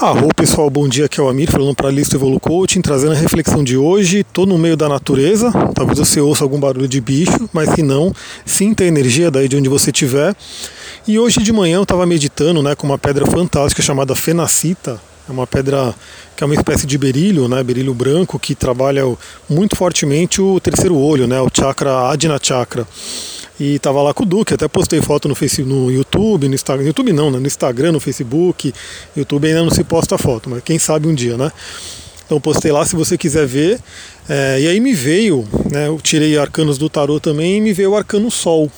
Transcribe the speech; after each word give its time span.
Arro 0.00 0.28
pessoal, 0.34 0.70
bom 0.70 0.88
dia, 0.88 1.04
aqui 1.04 1.20
é 1.20 1.22
o 1.22 1.28
Amir 1.28 1.50
falando 1.50 1.74
para 1.74 1.88
a 1.88 1.90
Lista 1.90 2.16
Evolu 2.16 2.40
Coaching, 2.40 2.80
trazendo 2.80 3.12
a 3.12 3.14
reflexão 3.14 3.62
de 3.62 3.76
hoje. 3.76 4.20
Estou 4.20 4.46
no 4.46 4.56
meio 4.56 4.74
da 4.74 4.88
natureza, 4.88 5.52
talvez 5.74 5.98
você 5.98 6.22
ouça 6.22 6.42
algum 6.42 6.58
barulho 6.58 6.88
de 6.88 7.02
bicho, 7.02 7.50
mas 7.52 7.68
se 7.74 7.82
não, 7.82 8.10
sinta 8.46 8.82
a 8.82 8.86
energia 8.86 9.30
daí 9.30 9.46
de 9.46 9.58
onde 9.58 9.68
você 9.68 9.90
estiver. 9.90 10.34
E 11.06 11.18
hoje 11.18 11.42
de 11.42 11.52
manhã 11.52 11.76
eu 11.76 11.82
estava 11.82 12.06
meditando 12.06 12.62
né, 12.62 12.74
com 12.74 12.86
uma 12.86 12.96
pedra 12.96 13.26
fantástica 13.26 13.82
chamada 13.82 14.14
fenacita, 14.14 14.98
é 15.28 15.32
uma 15.32 15.46
pedra 15.46 15.94
que 16.34 16.42
é 16.42 16.46
uma 16.46 16.54
espécie 16.54 16.86
de 16.86 16.96
berílio, 16.96 17.46
né, 17.46 17.62
berílio 17.62 17.92
branco, 17.92 18.38
que 18.38 18.54
trabalha 18.54 19.02
muito 19.50 19.76
fortemente 19.76 20.40
o 20.40 20.58
terceiro 20.60 20.96
olho, 20.96 21.26
né, 21.26 21.42
o 21.42 21.50
chakra 21.52 22.08
Adina 22.08 22.40
Chakra. 22.42 22.88
E 23.60 23.78
tava 23.78 24.00
lá 24.00 24.14
com 24.14 24.22
o 24.22 24.26
Duque, 24.26 24.54
até 24.54 24.66
postei 24.66 25.02
foto 25.02 25.28
no, 25.28 25.34
Facebook, 25.34 25.70
no 25.70 25.90
YouTube, 25.90 26.48
no 26.48 26.54
Instagram. 26.54 26.82
No 26.84 26.88
YouTube 26.88 27.12
não, 27.12 27.30
né? 27.30 27.38
no 27.38 27.46
Instagram, 27.46 27.92
no 27.92 28.00
Facebook. 28.00 28.72
YouTube 29.14 29.46
ainda 29.46 29.62
não 29.62 29.70
se 29.70 29.84
posta 29.84 30.16
foto, 30.16 30.48
mas 30.48 30.62
quem 30.64 30.78
sabe 30.78 31.06
um 31.06 31.14
dia, 31.14 31.36
né? 31.36 31.52
Então 32.24 32.40
postei 32.40 32.72
lá 32.72 32.86
se 32.86 32.96
você 32.96 33.18
quiser 33.18 33.46
ver. 33.46 33.78
É, 34.26 34.60
e 34.62 34.66
aí 34.66 34.80
me 34.80 34.94
veio, 34.94 35.46
né? 35.70 35.88
Eu 35.88 36.00
tirei 36.00 36.38
arcanos 36.38 36.78
do 36.78 36.88
tarô 36.88 37.20
também 37.20 37.58
e 37.58 37.60
me 37.60 37.74
veio 37.74 37.90
o 37.90 37.96
arcano 37.96 38.30
Sol. 38.30 38.70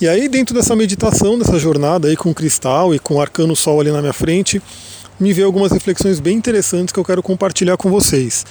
E 0.00 0.08
aí 0.08 0.26
dentro 0.26 0.54
dessa 0.54 0.74
meditação, 0.74 1.38
dessa 1.38 1.58
jornada 1.58 2.08
aí 2.08 2.16
com 2.16 2.30
o 2.30 2.34
cristal 2.34 2.94
e 2.94 2.98
com 2.98 3.16
o 3.16 3.20
arcano 3.20 3.54
Sol 3.54 3.78
ali 3.78 3.90
na 3.90 4.00
minha 4.00 4.14
frente, 4.14 4.62
me 5.18 5.32
veio 5.32 5.46
algumas 5.46 5.72
reflexões 5.72 6.20
bem 6.20 6.36
interessantes 6.36 6.92
que 6.92 6.98
eu 6.98 7.04
quero 7.04 7.22
compartilhar 7.22 7.76
com 7.76 7.90
vocês. 7.90 8.46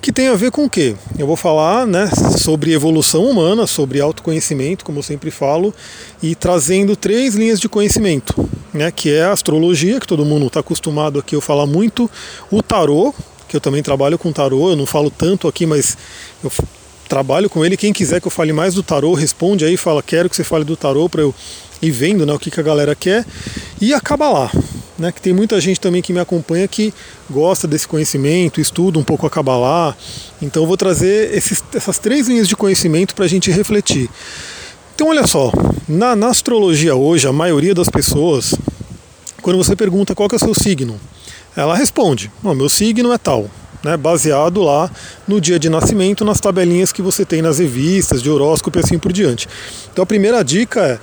Que 0.00 0.12
tem 0.12 0.28
a 0.28 0.34
ver 0.34 0.50
com 0.50 0.64
o 0.64 0.70
quê? 0.70 0.94
Eu 1.18 1.26
vou 1.26 1.36
falar 1.36 1.86
né, 1.86 2.08
sobre 2.38 2.72
evolução 2.72 3.24
humana, 3.24 3.66
sobre 3.66 4.00
autoconhecimento, 4.00 4.84
como 4.84 4.98
eu 4.98 5.02
sempre 5.02 5.30
falo, 5.30 5.74
e 6.22 6.34
trazendo 6.34 6.94
três 6.94 7.34
linhas 7.34 7.58
de 7.58 7.68
conhecimento, 7.68 8.48
né, 8.72 8.90
que 8.90 9.12
é 9.12 9.24
a 9.24 9.32
astrologia, 9.32 9.98
que 9.98 10.06
todo 10.06 10.24
mundo 10.24 10.46
está 10.46 10.60
acostumado 10.60 11.18
aqui 11.18 11.34
eu 11.34 11.40
falar 11.40 11.66
muito, 11.66 12.08
o 12.50 12.62
tarô, 12.62 13.12
que 13.48 13.56
eu 13.56 13.60
também 13.60 13.82
trabalho 13.82 14.18
com 14.18 14.32
tarô, 14.32 14.70
eu 14.70 14.76
não 14.76 14.86
falo 14.86 15.10
tanto 15.10 15.48
aqui, 15.48 15.66
mas 15.66 15.96
eu 16.42 16.52
trabalho 17.08 17.50
com 17.50 17.64
ele. 17.64 17.76
Quem 17.76 17.92
quiser 17.92 18.20
que 18.20 18.26
eu 18.26 18.30
fale 18.30 18.52
mais 18.52 18.74
do 18.74 18.82
tarô, 18.82 19.14
responde 19.14 19.64
aí, 19.64 19.76
fala, 19.76 20.02
quero 20.02 20.30
que 20.30 20.36
você 20.36 20.44
fale 20.44 20.64
do 20.64 20.76
tarô 20.76 21.08
para 21.08 21.22
eu 21.22 21.34
ir 21.82 21.90
vendo 21.90 22.24
né, 22.24 22.32
o 22.32 22.38
que, 22.38 22.50
que 22.50 22.60
a 22.60 22.62
galera 22.62 22.94
quer. 22.94 23.24
E 23.80 23.92
acaba 23.92 24.28
lá 24.28 24.50
né, 24.98 25.10
que 25.10 25.20
tem 25.20 25.32
muita 25.32 25.60
gente 25.60 25.80
também 25.80 26.00
que 26.00 26.12
me 26.12 26.20
acompanha 26.20 26.66
que 26.68 26.92
gosta 27.28 27.66
desse 27.66 27.86
conhecimento, 27.86 28.60
estuda 28.60 28.98
um 28.98 29.04
pouco 29.04 29.26
a 29.26 29.30
Kabbalah. 29.30 29.96
Então 30.40 30.62
eu 30.62 30.66
vou 30.66 30.76
trazer 30.76 31.34
esses, 31.34 31.62
essas 31.74 31.98
três 31.98 32.28
linhas 32.28 32.48
de 32.48 32.56
conhecimento 32.56 33.14
para 33.14 33.24
a 33.24 33.28
gente 33.28 33.50
refletir. 33.50 34.08
Então 34.94 35.08
olha 35.08 35.26
só, 35.26 35.52
na, 35.88 36.14
na, 36.14 36.28
astrologia 36.28 36.94
hoje, 36.94 37.26
a 37.26 37.32
maioria 37.32 37.74
das 37.74 37.88
pessoas, 37.88 38.54
quando 39.42 39.56
você 39.56 39.74
pergunta 39.74 40.14
qual 40.14 40.28
é 40.30 40.36
o 40.36 40.38
seu 40.38 40.54
signo, 40.54 41.00
ela 41.56 41.76
responde, 41.76 42.30
meu 42.42 42.68
signo 42.68 43.12
é 43.12 43.18
tal, 43.18 43.50
né, 43.82 43.96
baseado 43.96 44.62
lá 44.62 44.90
no 45.26 45.40
dia 45.40 45.58
de 45.58 45.68
nascimento, 45.68 46.24
nas 46.24 46.40
tabelinhas 46.40 46.92
que 46.92 47.02
você 47.02 47.24
tem 47.24 47.42
nas 47.42 47.58
revistas, 47.58 48.22
de 48.22 48.30
horóscopo 48.30 48.78
e 48.78 48.80
assim 48.80 48.98
por 48.98 49.12
diante. 49.12 49.48
Então 49.92 50.02
a 50.02 50.06
primeira 50.06 50.42
dica 50.44 50.80
é, 50.80 50.98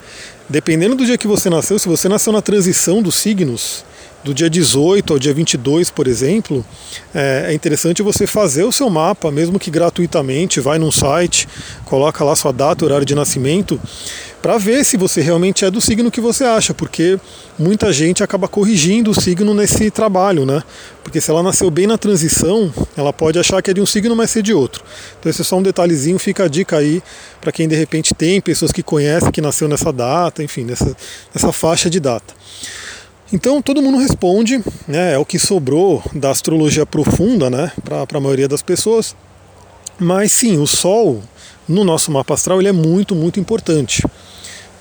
dependendo 0.50 0.95
do 0.95 1.06
dia 1.06 1.17
que 1.17 1.28
você 1.28 1.50
nasceu, 1.50 1.78
se 1.80 1.88
você 1.88 2.09
nasceu 2.09 2.34
na 2.34 2.42
transição 2.42 3.02
dos 3.02 3.16
signos, 3.16 3.84
do 4.23 4.33
dia 4.33 4.50
18 4.50 5.14
ao 5.14 5.19
dia 5.19 5.33
22, 5.33 5.89
por 5.89 6.08
exemplo, 6.08 6.66
é, 7.14 7.47
é 7.50 7.53
interessante 7.53 8.02
você 8.02 8.27
fazer 8.27 8.64
o 8.64 8.72
seu 8.72 8.89
mapa, 8.89 9.31
mesmo 9.31 9.59
que 9.59 9.72
gratuitamente, 9.72 10.59
vai 10.59 10.77
num 10.77 10.91
site, 10.91 11.47
coloca 11.86 12.23
lá 12.23 12.36
sua 12.36 12.52
data, 12.52 12.86
horário 12.86 13.05
de 13.05 13.16
nascimento, 13.16 13.80
para 14.42 14.58
ver 14.58 14.83
se 14.83 14.97
você 14.97 15.22
realmente 15.22 15.64
é 15.66 15.72
do 15.72 15.80
signo 15.80 16.09
que 16.09 16.19
você 16.19 16.44
acha, 16.44 16.73
porque 16.73 17.19
muita 17.58 17.94
gente 17.94 18.23
acaba 18.23 18.47
corrigindo 18.47 19.11
o 19.11 19.19
signo 19.19 19.53
nesse 19.53 19.92
trabalho, 19.92 20.45
né? 20.45 20.64
Porque 21.03 21.22
se 21.22 21.30
ela 21.30 21.44
nasceu 21.44 21.69
bem 21.69 21.86
na 21.86 21.97
transição, 21.97 22.73
ela 22.97 23.14
pode 23.14 23.38
achar 23.38 23.61
que 23.61 23.69
é 23.69 23.73
de 23.73 23.81
um 23.81 23.86
signo, 23.86 24.16
mas 24.16 24.31
ser 24.31 24.42
de 24.42 24.53
outro. 24.53 24.83
Então 25.19 25.30
esse 25.30 25.42
é 25.42 25.44
só 25.44 25.58
um 25.58 25.64
detalhezinho, 25.64 26.17
fica 26.17 26.45
a 26.45 26.47
dica 26.47 26.77
aí 26.77 27.03
para 27.39 27.52
quem 27.52 27.67
de 27.67 27.76
repente 27.76 28.15
tem 28.15 28.42
pessoas 28.42 28.71
que 28.71 28.82
conhecem 28.82 29.32
que 29.32 29.42
nasceu 29.42 29.67
nessa 29.67 29.93
data, 29.93 30.43
enfim, 30.43 30.64
nessa, 30.64 30.95
nessa 31.33 31.52
faixa 31.52 31.89
de 31.89 31.99
data. 31.99 32.33
Então 33.33 33.61
todo 33.61 33.81
mundo 33.81 33.97
responde, 33.97 34.61
né, 34.87 35.14
é 35.14 35.17
o 35.17 35.25
que 35.25 35.39
sobrou 35.39 36.03
da 36.14 36.31
astrologia 36.31 36.86
profunda 36.86 37.49
né, 37.49 37.71
para 37.83 38.17
a 38.17 38.21
maioria 38.21 38.47
das 38.47 38.61
pessoas. 38.61 39.15
Mas 39.97 40.31
sim, 40.31 40.58
o 40.58 40.67
Sol 40.67 41.21
no 41.67 41.83
nosso 41.83 42.11
mapa 42.11 42.33
astral 42.33 42.59
ele 42.59 42.67
é 42.67 42.73
muito, 42.73 43.15
muito 43.15 43.39
importante. 43.39 44.03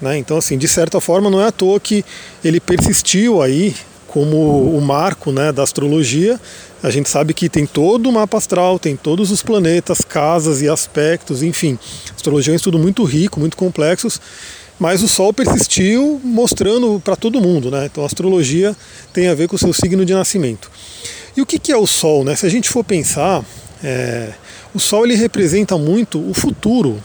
Né? 0.01 0.19
Então, 0.19 0.37
assim, 0.37 0.57
de 0.59 0.67
certa 0.67 1.01
forma, 1.01 1.31
não 1.31 1.41
é 1.41 1.47
à 1.47 1.53
toa 1.53 1.79
que 1.79 2.05
ele 2.43 2.59
persistiu 2.59 3.43
aí 3.43 3.75
como 4.09 4.77
o 4.77 4.81
marco 4.81 5.31
né, 5.31 5.53
da 5.53 5.63
astrologia. 5.63 6.41
A 6.83 6.91
gente 6.91 7.09
sabe 7.09 7.33
que 7.33 7.49
tem 7.49 7.67
todo 7.67 8.09
o 8.09 8.13
mapa 8.13 8.39
astral, 8.39 8.79
tem 8.79 8.97
todos 8.97 9.31
os 9.31 9.43
planetas, 9.43 10.01
casas 10.01 10.63
e 10.63 10.69
aspectos, 10.69 11.43
enfim. 11.43 11.79
A 12.11 12.15
astrologia 12.17 12.53
é 12.53 12.55
um 12.55 12.57
estudo 12.57 12.79
muito 12.79 13.05
rico, 13.05 13.39
muito 13.39 13.57
complexo, 13.57 14.09
mas 14.81 15.03
o 15.03 15.09
Sol 15.09 15.31
persistiu 15.31 16.19
mostrando 16.25 16.99
para 17.05 17.15
todo 17.15 17.39
mundo, 17.39 17.71
né? 17.71 17.85
Então 17.85 18.03
a 18.03 18.07
astrologia 18.07 18.75
tem 19.13 19.29
a 19.29 19.35
ver 19.35 19.47
com 19.47 19.55
o 19.55 19.59
seu 19.59 19.75
signo 19.75 20.07
de 20.07 20.15
nascimento. 20.15 20.71
E 21.37 21.43
o 21.43 21.47
que, 21.47 21.59
que 21.59 21.71
é 21.71 21.77
o 21.77 21.87
Sol? 21.87 22.25
Né? 22.25 22.35
Se 22.35 22.47
a 22.47 22.49
gente 22.49 22.71
for 22.71 22.83
pensar, 22.83 23.45
é, 23.85 24.33
o 24.75 24.81
Sol 24.81 25.05
ele 25.05 25.15
representa 25.15 25.77
muito 25.77 26.19
o 26.19 26.33
futuro, 26.33 26.99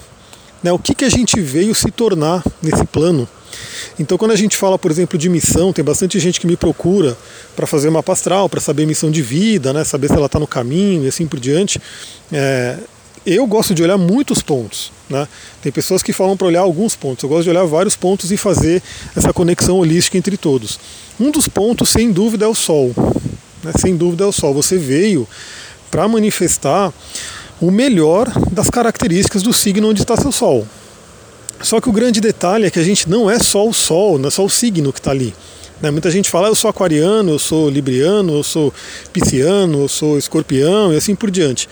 né? 0.64 0.72
o 0.72 0.80
que, 0.80 0.96
que 0.96 1.04
a 1.04 1.10
gente 1.10 1.40
veio 1.42 1.76
se 1.76 1.92
tornar 1.92 2.42
nesse 2.62 2.86
plano. 2.86 3.28
Então, 4.00 4.18
quando 4.18 4.32
a 4.32 4.36
gente 4.38 4.56
fala, 4.56 4.80
por 4.80 4.90
exemplo, 4.90 5.18
de 5.18 5.28
missão, 5.28 5.74
tem 5.74 5.84
bastante 5.84 6.18
gente 6.20 6.40
que 6.40 6.48
me 6.48 6.56
procura 6.56 7.18
para 7.56 7.68
fazer 7.68 7.90
uma 7.90 8.04
astral, 8.08 8.50
para 8.50 8.62
saber 8.62 8.86
missão 8.86 9.12
de 9.12 9.22
vida, 9.22 9.74
né? 9.74 9.84
saber 9.84 10.08
se 10.08 10.14
ela 10.14 10.26
está 10.28 10.40
no 10.40 10.48
caminho 10.48 11.04
e 11.04 11.08
assim 11.10 11.28
por 11.28 11.40
diante. 11.40 11.80
É, 12.32 12.78
eu 13.26 13.46
gosto 13.48 13.74
de 13.74 13.82
olhar 13.82 13.98
muitos 13.98 14.42
pontos. 14.42 14.92
Né? 15.10 15.28
Tem 15.62 15.72
pessoas 15.72 16.04
que 16.04 16.14
falam 16.14 16.38
para 16.38 16.48
olhar 16.48 16.62
alguns 16.62 16.96
pontos. 16.96 17.24
Eu 17.24 17.30
gosto 17.30 17.44
de 17.44 17.50
olhar 17.50 17.66
vários 17.66 17.96
pontos 17.96 18.32
e 18.32 18.38
fazer 18.38 18.82
essa 19.16 19.34
conexão 19.34 19.78
holística 19.78 20.18
entre 20.18 20.38
todos. 20.38 20.80
Um 21.20 21.32
dos 21.32 21.48
pontos, 21.48 21.90
sem 21.90 22.12
dúvida, 22.12 22.46
é 22.46 22.48
o 22.48 22.56
Sol. 22.56 22.94
Né? 23.64 23.72
Sem 23.80 23.96
dúvida 23.96 24.24
é 24.24 24.28
o 24.28 24.32
Sol. 24.32 24.54
Você 24.54 24.78
veio 24.78 25.28
para 25.90 26.08
manifestar 26.08 26.94
o 27.60 27.72
melhor 27.72 28.32
das 28.52 28.70
características 28.70 29.42
do 29.42 29.54
signo 29.54 29.90
onde 29.90 30.02
está 30.02 30.16
seu 30.18 30.32
Sol. 30.32 30.68
Só 31.62 31.80
que 31.80 31.90
o 31.90 31.92
grande 31.92 32.20
detalhe 32.20 32.66
é 32.66 32.70
que 32.70 32.80
a 32.80 32.84
gente 32.84 33.10
não 33.10 33.30
é 33.30 33.40
só 33.40 33.68
o 33.68 33.74
Sol, 33.74 34.20
não 34.20 34.28
é 34.28 34.32
só 34.32 34.44
o 34.44 34.50
signo 34.50 34.92
que 34.92 35.00
está 35.00 35.12
ali. 35.12 35.34
Né? 35.82 35.90
Muita 35.90 36.12
gente 36.12 36.30
fala, 36.30 36.48
eu 36.48 36.56
sou 36.56 36.70
aquariano, 36.70 37.32
eu 37.32 37.40
sou 37.40 37.70
libriano, 37.70 38.36
eu 38.36 38.44
sou 38.44 38.74
pisciano, 39.12 39.84
eu 39.84 39.88
sou 39.88 40.18
escorpião 40.18 40.94
e 40.94 40.98
assim 40.98 41.16
por 41.16 41.32
diante. 41.32 41.68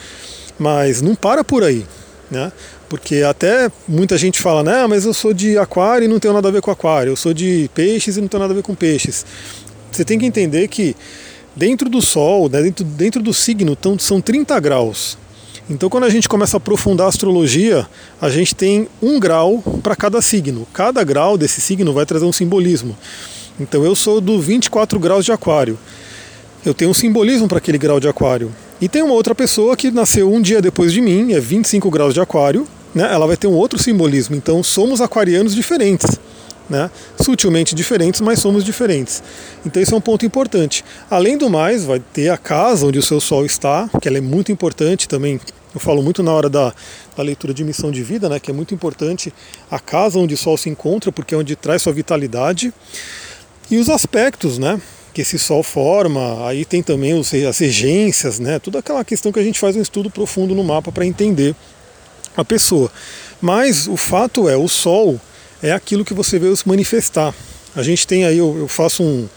Mas 0.57 1.01
não 1.01 1.15
para 1.15 1.43
por 1.43 1.63
aí, 1.63 1.85
né? 2.29 2.51
Porque 2.89 3.17
até 3.21 3.71
muita 3.87 4.17
gente 4.17 4.41
fala, 4.41 4.63
né, 4.63 4.85
mas 4.87 5.05
eu 5.05 5.13
sou 5.13 5.33
de 5.33 5.57
aquário 5.57 6.05
e 6.05 6.07
não 6.07 6.19
tenho 6.19 6.33
nada 6.33 6.47
a 6.47 6.51
ver 6.51 6.61
com 6.61 6.69
aquário, 6.69 7.11
eu 7.11 7.15
sou 7.15 7.33
de 7.33 7.69
peixes 7.73 8.17
e 8.17 8.21
não 8.21 8.27
tenho 8.27 8.41
nada 8.41 8.53
a 8.53 8.55
ver 8.55 8.61
com 8.61 8.75
peixes. 8.75 9.25
Você 9.91 10.05
tem 10.05 10.19
que 10.19 10.25
entender 10.25 10.67
que 10.67 10.95
dentro 11.55 11.89
do 11.89 12.01
Sol, 12.01 12.49
né, 12.49 12.61
dentro, 12.61 12.83
dentro 12.83 13.21
do 13.21 13.33
signo, 13.33 13.75
tão, 13.75 13.97
são 13.97 14.21
30 14.21 14.59
graus. 14.59 15.17
Então, 15.69 15.89
quando 15.89 16.03
a 16.03 16.09
gente 16.09 16.27
começa 16.27 16.57
a 16.57 16.59
aprofundar 16.59 17.05
a 17.05 17.09
astrologia, 17.09 17.87
a 18.21 18.29
gente 18.29 18.53
tem 18.53 18.87
um 19.01 19.19
grau 19.19 19.63
para 19.81 19.95
cada 19.95 20.21
signo. 20.21 20.67
Cada 20.73 21.03
grau 21.03 21.37
desse 21.37 21.61
signo 21.61 21.93
vai 21.93 22.05
trazer 22.05 22.25
um 22.25 22.33
simbolismo. 22.33 22.97
Então, 23.59 23.85
eu 23.85 23.95
sou 23.95 24.19
do 24.19 24.41
24 24.41 24.99
graus 24.99 25.23
de 25.23 25.31
Aquário. 25.31 25.79
Eu 26.65 26.73
tenho 26.73 26.91
um 26.91 26.93
simbolismo 26.93 27.47
para 27.47 27.59
aquele 27.59 27.77
grau 27.77 27.99
de 27.99 28.09
Aquário. 28.09 28.53
E 28.83 28.89
tem 28.89 29.01
uma 29.01 29.13
outra 29.13 29.33
pessoa 29.33 29.77
que 29.77 29.89
nasceu 29.89 30.29
um 30.29 30.41
dia 30.41 30.61
depois 30.61 30.91
de 30.91 30.99
mim, 30.99 31.31
é 31.31 31.39
25 31.39 31.89
graus 31.89 32.13
de 32.13 32.19
aquário, 32.19 32.67
né? 32.93 33.07
ela 33.13 33.25
vai 33.25 33.37
ter 33.37 33.47
um 33.47 33.53
outro 33.53 33.81
simbolismo. 33.81 34.35
Então 34.35 34.61
somos 34.61 34.99
aquarianos 34.99 35.55
diferentes. 35.55 36.19
Né? 36.69 36.91
Sutilmente 37.17 37.73
diferentes, 37.73 38.19
mas 38.19 38.39
somos 38.39 38.61
diferentes. 38.61 39.23
Então 39.65 39.81
isso 39.81 39.95
é 39.95 39.97
um 39.97 40.01
ponto 40.01 40.25
importante. 40.25 40.83
Além 41.09 41.37
do 41.37 41.49
mais, 41.49 41.85
vai 41.85 42.01
ter 42.11 42.27
a 42.27 42.35
casa 42.35 42.85
onde 42.85 42.99
o 42.99 43.01
seu 43.01 43.21
Sol 43.21 43.45
está, 43.45 43.89
que 44.01 44.07
ela 44.09 44.17
é 44.17 44.21
muito 44.21 44.51
importante 44.51 45.07
também. 45.07 45.39
Eu 45.73 45.79
falo 45.79 46.03
muito 46.03 46.21
na 46.21 46.33
hora 46.33 46.49
da, 46.49 46.73
da 47.15 47.23
leitura 47.23 47.53
de 47.53 47.63
missão 47.63 47.89
de 47.89 48.03
vida, 48.03 48.27
né, 48.27 48.37
que 48.37 48.51
é 48.51 48.53
muito 48.53 48.73
importante 48.73 49.33
a 49.71 49.79
casa 49.79 50.19
onde 50.19 50.33
o 50.33 50.37
Sol 50.37 50.57
se 50.57 50.67
encontra, 50.67 51.09
porque 51.09 51.33
é 51.33 51.37
onde 51.37 51.55
traz 51.55 51.83
sua 51.83 51.93
vitalidade. 51.93 52.73
E 53.71 53.77
os 53.77 53.89
aspectos, 53.89 54.57
né? 54.57 54.77
Que 55.13 55.21
esse 55.21 55.37
Sol 55.37 55.61
forma, 55.61 56.47
aí 56.47 56.65
tem 56.65 56.81
também 56.81 57.13
os, 57.13 57.33
as 57.33 57.59
regências, 57.59 58.39
né? 58.39 58.59
Toda 58.59 58.79
aquela 58.79 59.03
questão 59.05 59.31
que 59.31 59.39
a 59.39 59.43
gente 59.43 59.59
faz 59.59 59.75
um 59.75 59.81
estudo 59.81 60.09
profundo 60.09 60.55
no 60.55 60.63
mapa 60.63 60.91
para 60.91 61.05
entender 61.05 61.55
a 62.35 62.43
pessoa. 62.43 62.91
Mas 63.39 63.87
o 63.87 63.95
fato 63.95 64.49
é, 64.49 64.57
o 64.57 64.67
Sol 64.67 65.19
é 65.61 65.71
aquilo 65.71 66.03
que 66.03 66.13
você 66.13 66.39
vê 66.39 66.53
se 66.55 66.67
manifestar. 66.67 67.33
A 67.75 67.83
gente 67.83 68.07
tem 68.07 68.25
aí, 68.25 68.37
eu, 68.37 68.57
eu 68.57 68.67
faço 68.67 69.03
um, 69.03 69.27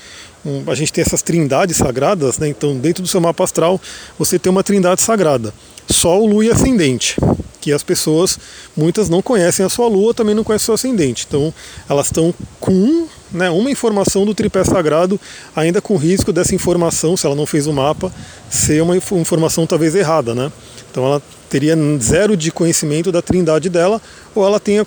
um, 0.45 0.71
a 0.71 0.75
gente 0.75 0.93
tem 0.93 1.03
essas 1.03 1.23
trindades 1.23 1.77
sagradas, 1.77 2.39
né? 2.39 2.49
então 2.49 2.77
dentro 2.77 3.03
do 3.03 3.09
seu 3.09 3.21
mapa 3.21 3.45
astral 3.45 3.81
você 4.19 4.39
tem 4.39 4.51
uma 4.51 4.63
trindade 4.63 5.01
sagrada, 5.03 5.53
Sol, 5.89 6.27
Lua 6.27 6.45
e 6.45 6.51
Ascendente, 6.51 7.17
que 7.61 7.73
as 7.73 7.83
pessoas, 7.83 8.39
muitas 8.77 9.09
não 9.09 9.23
conhecem 9.23 9.65
a 9.65 9.69
sua 9.69 9.89
Lua, 9.89 10.15
também 10.15 10.35
não 10.35 10.45
conhecem 10.45 10.65
o 10.65 10.67
seu 10.67 10.75
Ascendente, 10.75 11.27
então 11.29 11.53
elas 11.89 12.07
estão 12.07 12.35
com 12.61 12.73
um, 12.73 13.09
né, 13.37 13.51
uma 13.51 13.71
informação 13.71 14.25
do 14.25 14.35
tripé 14.35 14.65
sagrado, 14.65 15.21
ainda 15.55 15.81
com 15.81 15.97
risco 15.97 16.33
dessa 16.33 16.55
informação, 16.55 17.17
se 17.17 17.27
ela 17.27 17.35
não 17.35 17.47
fez 17.47 17.67
o 17.67 17.73
mapa, 17.73 18.13
ser 18.51 18.83
uma 18.83 18.97
informação 18.97 19.67
talvez 19.67 19.95
errada, 19.95 20.35
né? 20.35 20.51
Então 20.91 21.05
ela 21.05 21.23
teria 21.51 21.77
zero 22.01 22.37
de 22.37 22.51
conhecimento 22.51 23.13
da 23.13 23.23
trindade 23.23 23.69
dela, 23.69 24.01
ou 24.35 24.45
ela 24.45 24.59
tenha 24.59 24.85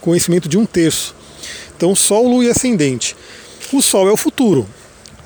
conhecimento 0.00 0.48
de 0.48 0.58
um 0.58 0.66
terço. 0.66 1.14
Então 1.76 1.94
Sol, 1.94 2.28
Lua 2.28 2.44
e 2.44 2.50
Ascendente. 2.50 3.16
O 3.72 3.80
Sol 3.80 4.08
é 4.08 4.12
o 4.12 4.16
futuro, 4.16 4.66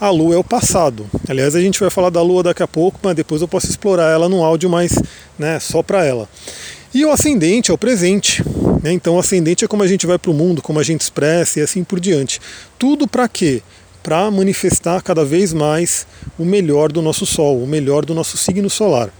a 0.00 0.11
Lua 0.11 0.35
é 0.35 0.38
o 0.38 0.44
passado. 0.44 1.11
Aliás, 1.29 1.56
a 1.56 1.61
gente 1.61 1.81
vai 1.81 1.91
falar 1.91 2.11
da 2.11 2.23
Lua 2.23 2.43
daqui 2.43 2.62
a 2.62 2.69
pouco, 2.69 3.00
mas 3.03 3.17
depois 3.17 3.41
eu 3.41 3.49
posso 3.49 3.67
explorar 3.69 4.12
ela 4.12 4.29
num 4.29 4.44
áudio 4.44 4.69
mais 4.69 4.94
né, 5.38 5.59
só 5.59 5.83
para 5.83 6.05
ela. 6.05 6.29
E 6.94 7.05
o 7.05 7.11
ascendente 7.11 7.71
é 7.71 7.75
o 7.75 7.79
presente. 7.79 8.43
Né? 8.87 8.93
Então 8.93 9.19
ascendente 9.19 9.65
é 9.65 9.69
como 9.69 9.83
a 9.83 9.87
gente 9.88 10.06
vai 10.06 10.17
para 10.17 10.31
o 10.31 10.35
mundo, 10.35 10.62
como 10.62 10.79
a 10.79 10.83
gente 10.85 11.00
expressa 11.00 11.59
e 11.59 11.62
assim 11.62 11.83
por 11.83 11.99
diante. 11.99 12.41
Tudo 12.79 13.09
para 13.09 13.29
quê? 13.29 13.61
Para 14.00 14.31
manifestar 14.31 15.03
cada 15.03 15.25
vez 15.25 15.53
mais 15.53 16.06
o 16.38 16.44
melhor 16.44 16.93
do 16.93 17.03
nosso 17.03 17.27
Sol, 17.27 17.61
o 17.61 17.67
melhor 17.67 18.05
do 18.05 18.15
nosso 18.15 18.37
signo 18.37 18.71
solar. 18.71 19.11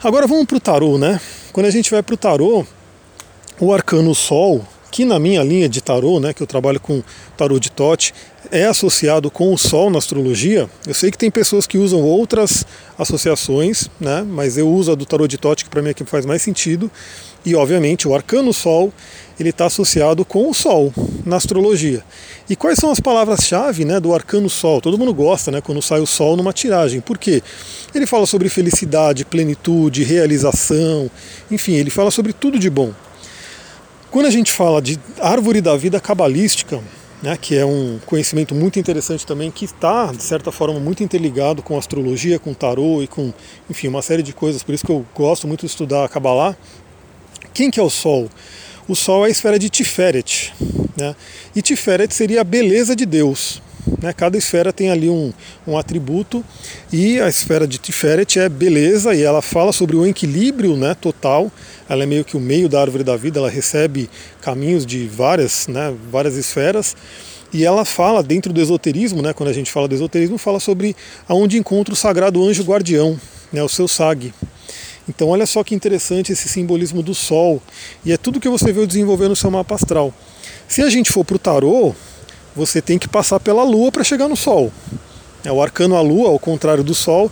Agora 0.00 0.28
vamos 0.28 0.46
para 0.46 0.56
o 0.56 0.60
tarô, 0.60 0.96
né? 0.96 1.20
Quando 1.52 1.66
a 1.66 1.70
gente 1.70 1.90
vai 1.90 2.04
para 2.04 2.14
o 2.14 2.16
tarô, 2.16 2.64
o 3.58 3.74
arcano 3.74 4.14
Sol, 4.14 4.64
que 4.92 5.04
na 5.04 5.18
minha 5.18 5.42
linha 5.42 5.68
de 5.68 5.80
tarô, 5.80 6.20
né, 6.20 6.32
que 6.32 6.40
eu 6.40 6.46
trabalho 6.46 6.78
com 6.78 7.02
tarô 7.36 7.58
de 7.58 7.72
Tote, 7.72 8.14
é 8.50 8.64
associado 8.64 9.30
com 9.30 9.52
o 9.52 9.58
Sol 9.58 9.90
na 9.90 9.98
astrologia. 9.98 10.68
Eu 10.86 10.94
sei 10.94 11.10
que 11.10 11.18
tem 11.18 11.30
pessoas 11.30 11.66
que 11.66 11.78
usam 11.78 12.00
outras 12.00 12.66
associações, 12.98 13.88
né, 14.00 14.24
mas 14.26 14.56
eu 14.56 14.68
uso 14.68 14.92
a 14.92 14.94
do 14.94 15.04
tarô 15.04 15.26
de 15.26 15.38
Tote, 15.38 15.64
que 15.64 15.70
para 15.70 15.82
mim 15.82 15.90
é 15.90 15.94
que 15.94 16.04
faz 16.04 16.24
mais 16.24 16.42
sentido. 16.42 16.90
E 17.44 17.54
obviamente 17.54 18.08
o 18.08 18.14
arcano 18.14 18.52
Sol 18.52 18.92
ele 19.38 19.50
está 19.50 19.66
associado 19.66 20.24
com 20.24 20.48
o 20.50 20.54
Sol 20.54 20.92
na 21.24 21.36
astrologia. 21.36 22.02
E 22.50 22.56
quais 22.56 22.78
são 22.78 22.90
as 22.90 22.98
palavras-chave 22.98 23.84
né, 23.84 24.00
do 24.00 24.12
arcano 24.12 24.50
Sol? 24.50 24.80
Todo 24.80 24.98
mundo 24.98 25.14
gosta 25.14 25.50
né, 25.50 25.60
quando 25.60 25.80
sai 25.80 26.00
o 26.00 26.06
Sol 26.06 26.36
numa 26.36 26.52
tiragem. 26.52 27.00
Por 27.00 27.16
quê? 27.18 27.42
Ele 27.94 28.06
fala 28.06 28.26
sobre 28.26 28.48
felicidade, 28.48 29.24
plenitude, 29.24 30.02
realização, 30.02 31.10
enfim, 31.50 31.74
ele 31.74 31.90
fala 31.90 32.10
sobre 32.10 32.32
tudo 32.32 32.58
de 32.58 32.68
bom. 32.68 32.92
Quando 34.10 34.26
a 34.26 34.30
gente 34.30 34.52
fala 34.52 34.80
de 34.80 34.98
árvore 35.20 35.60
da 35.60 35.76
vida 35.76 36.00
cabalística, 36.00 36.80
né, 37.22 37.36
que 37.36 37.56
é 37.56 37.64
um 37.64 37.98
conhecimento 38.06 38.54
muito 38.54 38.78
interessante 38.78 39.26
também, 39.26 39.50
que 39.50 39.64
está, 39.64 40.06
de 40.12 40.22
certa 40.22 40.52
forma, 40.52 40.78
muito 40.78 41.02
interligado 41.02 41.62
com 41.62 41.76
astrologia, 41.76 42.38
com 42.38 42.54
tarô 42.54 43.02
e 43.02 43.06
com, 43.06 43.32
enfim, 43.68 43.88
uma 43.88 44.02
série 44.02 44.22
de 44.22 44.32
coisas, 44.32 44.62
por 44.62 44.74
isso 44.74 44.86
que 44.86 44.92
eu 44.92 45.04
gosto 45.14 45.46
muito 45.46 45.60
de 45.60 45.66
estudar 45.66 46.04
a 46.04 46.08
Kabbalah. 46.08 46.56
Quem 47.52 47.70
que 47.70 47.80
é 47.80 47.82
o 47.82 47.90
Sol? 47.90 48.28
O 48.86 48.94
Sol 48.94 49.24
é 49.24 49.28
a 49.28 49.30
esfera 49.30 49.58
de 49.58 49.68
Tiferet, 49.68 50.52
né? 50.96 51.14
e 51.54 51.60
Tiferet 51.60 52.14
seria 52.14 52.40
a 52.40 52.44
beleza 52.44 52.94
de 52.94 53.04
Deus. 53.04 53.60
Né? 54.02 54.12
Cada 54.12 54.36
esfera 54.36 54.72
tem 54.72 54.90
ali 54.90 55.08
um, 55.08 55.32
um 55.66 55.78
atributo 55.78 56.44
e 56.92 57.20
a 57.20 57.28
esfera 57.28 57.66
de 57.66 57.78
Tiferet 57.78 58.38
é 58.38 58.48
beleza 58.48 59.14
e 59.14 59.22
ela 59.22 59.40
fala 59.40 59.72
sobre 59.72 59.96
o 59.96 60.06
equilíbrio 60.06 60.76
né, 60.76 60.94
total. 60.94 61.50
Ela 61.88 62.02
é 62.02 62.06
meio 62.06 62.24
que 62.24 62.36
o 62.36 62.40
meio 62.40 62.68
da 62.68 62.80
árvore 62.80 63.02
da 63.02 63.16
vida, 63.16 63.38
ela 63.38 63.48
recebe 63.48 64.10
caminhos 64.40 64.84
de 64.84 65.06
várias, 65.06 65.66
né, 65.68 65.94
várias 66.10 66.36
esferas. 66.36 66.94
E 67.52 67.64
ela 67.64 67.84
fala, 67.84 68.22
dentro 68.22 68.52
do 68.52 68.60
esoterismo, 68.60 69.22
né, 69.22 69.32
quando 69.32 69.48
a 69.48 69.52
gente 69.54 69.72
fala 69.72 69.88
do 69.88 69.94
esoterismo, 69.94 70.36
fala 70.36 70.60
sobre 70.60 70.94
aonde 71.26 71.56
encontra 71.56 71.94
o 71.94 71.96
sagrado 71.96 72.46
anjo 72.46 72.62
guardião, 72.62 73.18
né, 73.50 73.62
o 73.62 73.68
seu 73.68 73.88
SAG. 73.88 74.34
Então 75.08 75.28
olha 75.28 75.46
só 75.46 75.64
que 75.64 75.74
interessante 75.74 76.32
esse 76.32 76.48
simbolismo 76.48 77.02
do 77.02 77.14
Sol. 77.14 77.62
E 78.04 78.12
é 78.12 78.18
tudo 78.18 78.38
que 78.38 78.48
você 78.48 78.70
veio 78.72 78.86
desenvolver 78.86 79.28
no 79.28 79.34
seu 79.34 79.50
mapa 79.50 79.74
astral. 79.74 80.12
Se 80.68 80.82
a 80.82 80.90
gente 80.90 81.10
for 81.10 81.24
para 81.24 81.36
o 81.36 81.38
tarô, 81.38 81.94
você 82.54 82.80
tem 82.82 82.98
que 82.98 83.08
passar 83.08 83.40
pela 83.40 83.62
Lua 83.62 83.92
para 83.92 84.04
chegar 84.04 84.28
no 84.28 84.36
Sol. 84.36 84.72
É, 85.44 85.52
o 85.52 85.62
arcano 85.62 85.96
a 85.96 86.00
Lua, 86.00 86.28
ao 86.28 86.38
contrário 86.38 86.82
do 86.82 86.94
Sol, 86.94 87.30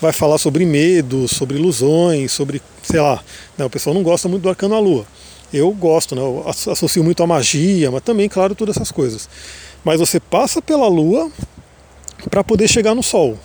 vai 0.00 0.12
falar 0.12 0.38
sobre 0.38 0.64
medo, 0.64 1.26
sobre 1.26 1.58
ilusões, 1.58 2.32
sobre, 2.32 2.62
sei 2.82 3.00
lá, 3.00 3.22
né, 3.56 3.64
o 3.64 3.70
pessoal 3.70 3.94
não 3.94 4.02
gosta 4.02 4.28
muito 4.28 4.42
do 4.42 4.48
arcano 4.48 4.74
a 4.74 4.78
Lua. 4.78 5.04
Eu 5.52 5.70
gosto, 5.72 6.14
né, 6.14 6.20
eu 6.20 6.44
associo 6.48 7.02
muito 7.02 7.22
a 7.22 7.26
magia, 7.26 7.90
mas 7.90 8.02
também, 8.02 8.28
claro, 8.28 8.54
todas 8.54 8.76
essas 8.76 8.92
coisas. 8.92 9.28
Mas 9.84 9.98
você 9.98 10.20
passa 10.20 10.60
pela 10.62 10.86
Lua 10.86 11.30
para 12.30 12.44
poder 12.44 12.68
chegar 12.68 12.94
no 12.94 13.02
Sol. 13.02 13.38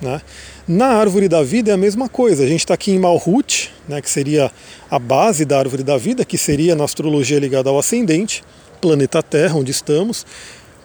Né? 0.00 0.20
Na 0.66 0.86
árvore 0.88 1.28
da 1.28 1.42
vida 1.42 1.70
é 1.70 1.74
a 1.74 1.78
mesma 1.78 2.08
coisa. 2.08 2.44
A 2.44 2.46
gente 2.46 2.60
está 2.60 2.74
aqui 2.74 2.92
em 2.92 2.98
Malhut, 2.98 3.72
né, 3.88 4.00
que 4.00 4.08
seria 4.08 4.50
a 4.90 4.98
base 4.98 5.44
da 5.44 5.58
árvore 5.58 5.82
da 5.82 5.96
vida, 5.96 6.24
que 6.24 6.38
seria 6.38 6.74
na 6.74 6.84
astrologia 6.84 7.38
ligada 7.38 7.68
ao 7.68 7.78
ascendente, 7.78 8.42
planeta 8.80 9.22
Terra, 9.22 9.56
onde 9.56 9.70
estamos. 9.70 10.24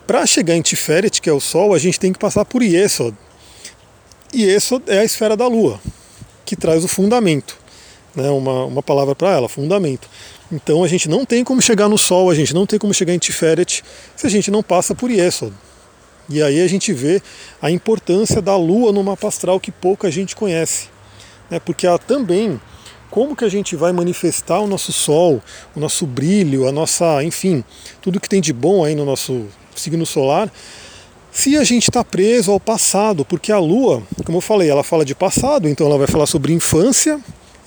Para 0.06 0.26
chegar 0.26 0.56
em 0.56 0.62
Tiferet, 0.62 1.22
que 1.22 1.30
é 1.30 1.34
o 1.34 1.40
Sol, 1.40 1.74
a 1.74 1.80
gente 1.80 1.98
tem 1.98 2.12
que 2.12 2.20
passar 2.20 2.44
por 2.44 2.62
Yesod. 2.62 3.16
Yesod 4.36 4.84
é 4.88 5.00
a 5.00 5.06
esfera 5.06 5.38
da 5.38 5.48
Lua, 5.48 5.80
que 6.44 6.58
traz 6.58 6.84
o 6.84 6.90
fundamento. 6.90 7.58
Né, 8.14 8.30
uma, 8.30 8.66
uma 8.66 8.84
palavra 8.84 9.16
para 9.16 9.32
ela, 9.32 9.48
fundamento. 9.48 10.10
Então 10.52 10.84
a 10.84 10.88
gente 10.88 11.08
não 11.08 11.26
tem 11.26 11.44
como 11.44 11.62
chegar 11.62 11.88
no 11.88 11.98
Sol, 11.98 12.30
a 12.30 12.36
gente 12.36 12.54
não 12.54 12.66
tem 12.66 12.78
como 12.78 12.94
chegar 12.94 13.14
em 13.14 13.18
Tiferet 13.18 13.82
se 14.16 14.28
a 14.28 14.30
gente 14.30 14.52
não 14.52 14.62
passa 14.62 14.94
por 14.94 15.10
Yesod. 15.10 15.54
E 16.30 16.44
aí 16.44 16.62
a 16.62 16.68
gente 16.68 16.92
vê 16.92 17.22
a 17.62 17.72
importância 17.72 18.42
da 18.42 18.58
Lua 18.58 18.92
no 18.92 19.04
mapa 19.04 19.30
astral 19.30 19.60
que 19.60 19.72
pouca 19.72 20.12
gente 20.12 20.36
conhece. 20.36 20.90
Né, 21.50 21.62
porque 21.62 21.88
ela 21.88 21.98
também, 21.98 22.60
como 23.10 23.38
que 23.38 23.46
a 23.46 23.50
gente 23.50 23.74
vai 23.78 23.94
manifestar 23.94 24.60
o 24.60 24.68
nosso 24.68 24.92
Sol, 24.92 25.42
o 25.74 25.80
nosso 25.80 26.06
brilho, 26.06 26.68
a 26.68 26.74
nossa, 26.74 27.24
enfim, 27.24 27.64
tudo 28.02 28.20
que 28.20 28.28
tem 28.28 28.42
de 28.42 28.52
bom 28.52 28.84
aí 28.84 28.96
no 28.96 29.06
nosso 29.06 29.48
signo 29.80 30.06
solar, 30.06 30.52
se 31.34 31.58
a 31.58 31.64
gente 31.64 31.90
está 31.90 32.04
preso 32.04 32.52
ao 32.52 32.60
passado, 32.60 33.26
porque 33.26 33.52
a 33.52 33.58
Lua, 33.58 34.04
como 34.24 34.38
eu 34.38 34.42
falei, 34.42 34.70
ela 34.70 34.84
fala 34.84 35.04
de 35.04 35.16
passado, 35.16 35.68
então 35.68 35.88
ela 35.88 35.98
vai 35.98 36.06
falar 36.06 36.28
sobre 36.28 36.54
infância. 36.54 37.20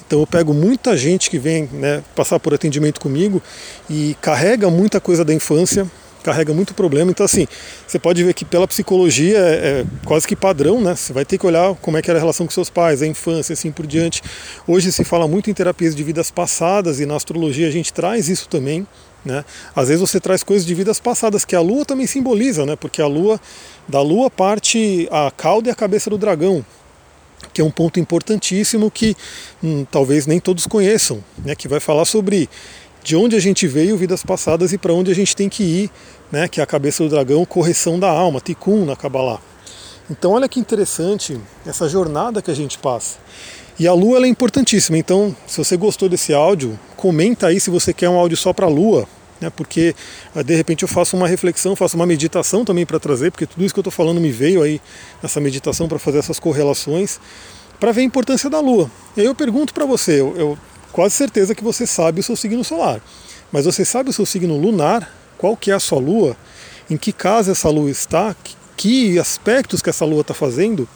Então 0.06 0.20
eu 0.20 0.26
pego 0.26 0.54
muita 0.54 0.96
gente 0.96 1.28
que 1.28 1.36
vem 1.36 1.68
né, 1.72 2.00
passar 2.14 2.38
por 2.38 2.54
atendimento 2.54 3.00
comigo 3.00 3.42
e 3.90 4.16
carrega 4.20 4.70
muita 4.70 5.00
coisa 5.00 5.24
da 5.24 5.34
infância, 5.34 5.84
carrega 6.22 6.54
muito 6.54 6.74
problema. 6.74 7.10
Então 7.10 7.26
assim, 7.26 7.48
você 7.84 7.98
pode 7.98 8.22
ver 8.22 8.34
que 8.34 8.44
pela 8.44 8.68
psicologia 8.68 9.38
é, 9.38 9.80
é 9.80 9.84
quase 10.04 10.28
que 10.28 10.36
padrão, 10.36 10.80
né? 10.80 10.94
Você 10.94 11.12
vai 11.12 11.24
ter 11.24 11.36
que 11.36 11.44
olhar 11.44 11.74
como 11.82 11.98
é 11.98 12.02
que 12.02 12.08
era 12.08 12.20
a 12.20 12.22
relação 12.22 12.46
com 12.46 12.52
seus 12.52 12.70
pais, 12.70 13.02
a 13.02 13.06
infância, 13.06 13.52
assim 13.52 13.72
por 13.72 13.84
diante. 13.84 14.22
Hoje 14.64 14.92
se 14.92 15.02
fala 15.02 15.26
muito 15.26 15.50
em 15.50 15.52
terapias 15.52 15.92
de 15.92 16.04
vidas 16.04 16.30
passadas 16.30 17.00
e 17.00 17.04
na 17.04 17.16
astrologia 17.16 17.66
a 17.66 17.72
gente 17.72 17.92
traz 17.92 18.28
isso 18.28 18.48
também. 18.48 18.86
Né? 19.26 19.44
Às 19.74 19.88
vezes 19.88 20.00
você 20.00 20.20
traz 20.20 20.44
coisas 20.44 20.64
de 20.64 20.72
vidas 20.72 21.00
passadas 21.00 21.44
que 21.44 21.56
a 21.56 21.60
lua 21.60 21.84
também 21.84 22.06
simboliza, 22.06 22.64
né? 22.64 22.76
porque 22.76 23.02
a 23.02 23.08
lua, 23.08 23.40
da 23.88 24.00
lua 24.00 24.30
parte 24.30 25.08
a 25.10 25.32
cauda 25.32 25.68
e 25.68 25.72
a 25.72 25.74
cabeça 25.74 26.08
do 26.08 26.16
dragão, 26.16 26.64
que 27.52 27.60
é 27.60 27.64
um 27.64 27.70
ponto 27.70 27.98
importantíssimo 27.98 28.88
que 28.88 29.16
hum, 29.60 29.84
talvez 29.90 30.28
nem 30.28 30.38
todos 30.38 30.64
conheçam, 30.68 31.24
né? 31.44 31.56
que 31.56 31.66
vai 31.66 31.80
falar 31.80 32.04
sobre 32.04 32.48
de 33.02 33.16
onde 33.16 33.34
a 33.34 33.40
gente 33.40 33.66
veio, 33.66 33.96
vidas 33.96 34.22
passadas 34.22 34.72
e 34.72 34.78
para 34.78 34.94
onde 34.94 35.10
a 35.10 35.14
gente 35.14 35.34
tem 35.34 35.48
que 35.48 35.64
ir, 35.64 35.90
né? 36.30 36.46
que 36.46 36.60
é 36.60 36.62
a 36.62 36.66
cabeça 36.66 37.02
do 37.02 37.10
dragão, 37.10 37.44
correção 37.44 37.98
da 37.98 38.08
alma, 38.08 38.40
tikkun 38.40 38.84
na 38.84 38.94
Kabbalah. 38.94 39.40
Então 40.08 40.32
olha 40.32 40.48
que 40.48 40.60
interessante 40.60 41.36
essa 41.66 41.88
jornada 41.88 42.40
que 42.40 42.50
a 42.50 42.54
gente 42.54 42.78
passa. 42.78 43.18
E 43.76 43.88
a 43.88 43.92
lua 43.92 44.24
é 44.24 44.28
importantíssima, 44.28 44.96
então 44.96 45.36
se 45.48 45.58
você 45.58 45.76
gostou 45.76 46.08
desse 46.08 46.32
áudio, 46.32 46.78
comenta 46.96 47.48
aí 47.48 47.58
se 47.58 47.70
você 47.70 47.92
quer 47.92 48.08
um 48.08 48.16
áudio 48.16 48.36
só 48.36 48.52
para 48.52 48.66
a 48.66 48.70
lua, 48.70 49.06
né, 49.40 49.50
porque 49.50 49.94
ah, 50.34 50.42
de 50.42 50.54
repente 50.54 50.82
eu 50.82 50.88
faço 50.88 51.16
uma 51.16 51.28
reflexão, 51.28 51.76
faço 51.76 51.96
uma 51.96 52.06
meditação 52.06 52.64
também 52.64 52.86
para 52.86 52.98
trazer, 52.98 53.30
porque 53.30 53.46
tudo 53.46 53.64
isso 53.64 53.74
que 53.74 53.78
eu 53.78 53.82
estou 53.82 53.92
falando 53.92 54.20
me 54.20 54.30
veio 54.30 54.62
aí 54.62 54.80
nessa 55.22 55.40
meditação 55.40 55.88
para 55.88 55.98
fazer 55.98 56.18
essas 56.18 56.38
correlações, 56.38 57.20
para 57.78 57.92
ver 57.92 58.02
a 58.02 58.04
importância 58.04 58.48
da 58.48 58.60
lua. 58.60 58.90
E 59.16 59.20
aí 59.20 59.26
eu 59.26 59.34
pergunto 59.34 59.74
para 59.74 59.84
você, 59.84 60.20
eu, 60.20 60.34
eu 60.36 60.58
quase 60.92 61.14
certeza 61.14 61.54
que 61.54 61.62
você 61.62 61.86
sabe 61.86 62.20
o 62.20 62.22
seu 62.22 62.36
signo 62.36 62.64
solar, 62.64 63.00
mas 63.52 63.64
você 63.64 63.84
sabe 63.84 64.10
o 64.10 64.12
seu 64.12 64.26
signo 64.26 64.56
lunar, 64.56 65.12
qual 65.38 65.56
que 65.56 65.70
é 65.70 65.74
a 65.74 65.80
sua 65.80 65.98
lua, 65.98 66.36
em 66.88 66.96
que 66.96 67.12
casa 67.12 67.52
essa 67.52 67.68
lua 67.68 67.90
está, 67.90 68.34
que 68.76 69.18
aspectos 69.18 69.82
que 69.82 69.90
essa 69.90 70.04
lua 70.04 70.20
está 70.20 70.34
fazendo? 70.34 70.88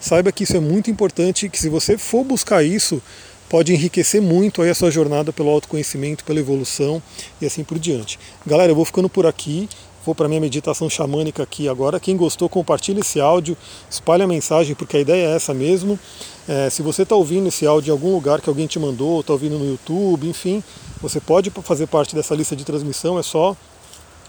saiba 0.00 0.32
que 0.32 0.44
isso 0.44 0.56
é 0.56 0.60
muito 0.60 0.90
importante, 0.90 1.48
que 1.48 1.58
se 1.58 1.68
você 1.68 1.98
for 1.98 2.24
buscar 2.24 2.62
isso, 2.62 3.02
pode 3.48 3.72
enriquecer 3.72 4.20
muito 4.20 4.62
aí 4.62 4.70
a 4.70 4.74
sua 4.74 4.90
jornada 4.90 5.32
pelo 5.32 5.50
autoconhecimento, 5.50 6.24
pela 6.24 6.38
evolução 6.38 7.02
e 7.40 7.46
assim 7.46 7.64
por 7.64 7.78
diante. 7.78 8.18
Galera, 8.46 8.70
eu 8.70 8.76
vou 8.76 8.84
ficando 8.84 9.08
por 9.08 9.26
aqui, 9.26 9.68
vou 10.04 10.14
para 10.14 10.28
minha 10.28 10.40
meditação 10.40 10.88
xamânica 10.88 11.42
aqui 11.42 11.68
agora. 11.68 11.98
Quem 11.98 12.16
gostou, 12.16 12.48
compartilhe 12.48 13.00
esse 13.00 13.20
áudio, 13.20 13.56
espalhe 13.90 14.22
a 14.22 14.26
mensagem, 14.26 14.74
porque 14.74 14.98
a 14.98 15.00
ideia 15.00 15.28
é 15.28 15.36
essa 15.36 15.54
mesmo. 15.54 15.98
É, 16.46 16.70
se 16.70 16.82
você 16.82 17.02
está 17.02 17.14
ouvindo 17.14 17.48
esse 17.48 17.66
áudio 17.66 17.90
em 17.90 17.92
algum 17.92 18.12
lugar 18.12 18.40
que 18.40 18.48
alguém 18.48 18.66
te 18.66 18.78
mandou, 18.78 19.20
está 19.20 19.32
ouvindo 19.32 19.58
no 19.58 19.66
YouTube, 19.66 20.28
enfim, 20.28 20.62
você 21.00 21.20
pode 21.20 21.50
fazer 21.62 21.86
parte 21.86 22.14
dessa 22.14 22.34
lista 22.34 22.56
de 22.56 22.64
transmissão, 22.64 23.18
é 23.18 23.22
só 23.22 23.56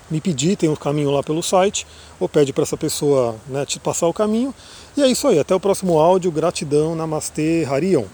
me 0.09 0.19
pedir, 0.19 0.55
tem 0.55 0.67
o 0.67 0.73
um 0.73 0.75
caminho 0.75 1.11
lá 1.11 1.21
pelo 1.21 1.43
site, 1.43 1.85
ou 2.19 2.27
pede 2.27 2.51
para 2.51 2.63
essa 2.63 2.75
pessoa 2.75 3.35
né, 3.47 3.65
te 3.65 3.79
passar 3.79 4.07
o 4.07 4.13
caminho. 4.13 4.53
E 4.97 5.01
é 5.01 5.07
isso 5.07 5.27
aí, 5.27 5.39
até 5.39 5.53
o 5.53 5.59
próximo 5.59 5.99
áudio, 5.99 6.31
gratidão, 6.31 6.95
namastê, 6.95 7.65
Harion. 7.69 8.05